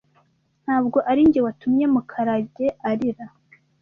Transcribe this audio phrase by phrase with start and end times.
[0.63, 3.25] Ntabwo ari njye watumye Mukarage arira.